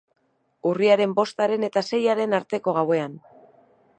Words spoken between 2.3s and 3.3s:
arteko gauean.